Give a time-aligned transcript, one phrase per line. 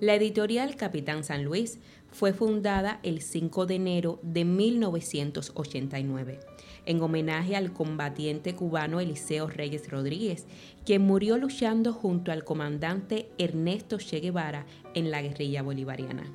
[0.00, 1.80] La editorial Capitán San Luis
[2.12, 6.38] fue fundada el 5 de enero de 1989
[6.86, 10.46] en homenaje al combatiente cubano Eliseo Reyes Rodríguez,
[10.86, 16.32] quien murió luchando junto al comandante Ernesto Che Guevara en la guerrilla bolivariana.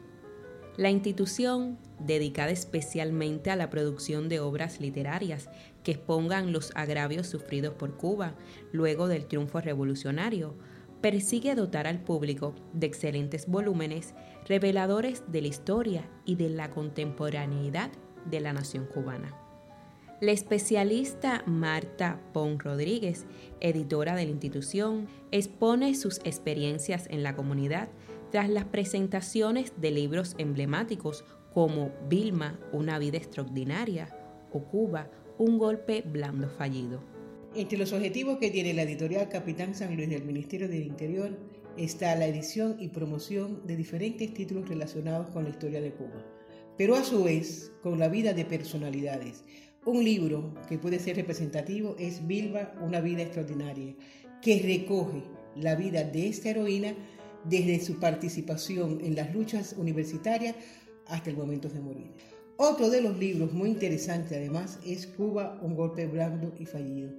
[0.75, 5.47] La institución, dedicada especialmente a la producción de obras literarias
[5.85, 8.35] que expongan los agravios sufridos por Cuba
[8.73, 10.53] luego del triunfo revolucionario,
[11.03, 14.13] persigue dotar al público de excelentes volúmenes
[14.47, 17.91] reveladores de la historia y de la contemporaneidad
[18.23, 19.37] de la nación cubana.
[20.21, 23.25] La especialista Marta Pon Rodríguez,
[23.59, 27.89] editora de la institución, expone sus experiencias en la comunidad
[28.31, 34.07] tras las presentaciones de libros emblemáticos como Vilma, una vida extraordinaria
[34.53, 37.12] o Cuba, un golpe blando fallido.
[37.55, 41.37] Entre los objetivos que tiene la editorial Capitán San Luis del Ministerio del Interior
[41.77, 46.25] está la edición y promoción de diferentes títulos relacionados con la historia de Cuba,
[46.79, 49.43] pero a su vez con la vida de personalidades.
[49.85, 53.93] Un libro que puede ser representativo es Bilba, una vida extraordinaria,
[54.41, 55.21] que recoge
[55.55, 56.95] la vida de esta heroína
[57.43, 60.55] desde su participación en las luchas universitarias
[61.05, 62.11] hasta el momento de morir.
[62.57, 67.11] Otro de los libros muy interesante además es Cuba, un golpe blando y fallido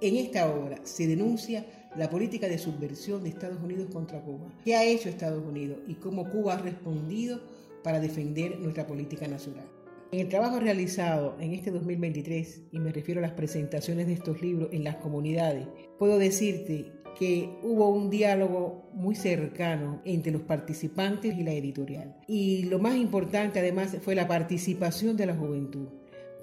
[0.00, 1.64] en esta obra se denuncia
[1.96, 4.52] la política de subversión de Estados Unidos contra Cuba.
[4.64, 7.40] ¿Qué ha hecho Estados Unidos y cómo Cuba ha respondido
[7.82, 9.66] para defender nuestra política nacional?
[10.12, 14.42] En el trabajo realizado en este 2023, y me refiero a las presentaciones de estos
[14.42, 21.36] libros en las comunidades, puedo decirte que hubo un diálogo muy cercano entre los participantes
[21.36, 22.16] y la editorial.
[22.26, 25.88] Y lo más importante además fue la participación de la juventud.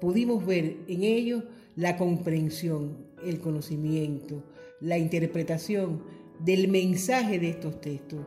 [0.00, 1.44] Pudimos ver en ellos
[1.78, 4.42] la comprensión, el conocimiento,
[4.80, 6.02] la interpretación
[6.40, 8.18] del mensaje de estos textos.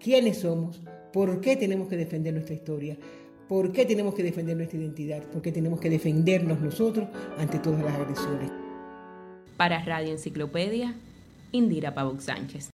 [0.00, 0.80] ¿Quiénes somos?
[1.12, 2.96] ¿Por qué tenemos que defender nuestra historia?
[3.46, 5.22] ¿Por qué tenemos que defender nuestra identidad?
[5.24, 7.06] ¿Por qué tenemos que defendernos nosotros
[7.36, 8.50] ante todas las agresiones?
[9.58, 10.94] Para Radio Enciclopedia,
[11.52, 12.62] Indira Pavuk Sánchez.